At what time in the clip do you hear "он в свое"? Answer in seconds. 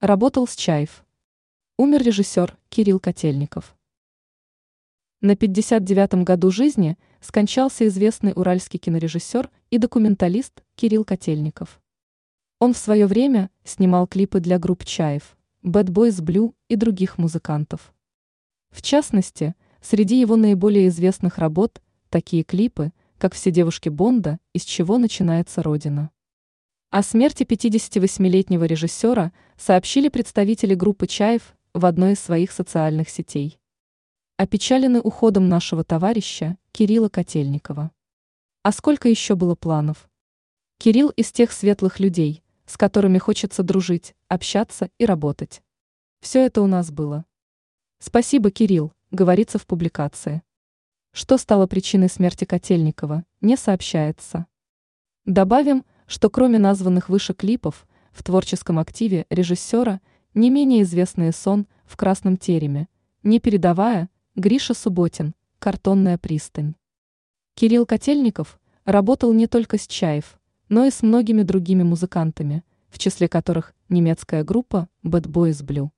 12.60-13.06